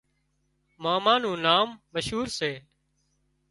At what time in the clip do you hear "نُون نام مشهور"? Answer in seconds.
1.21-2.27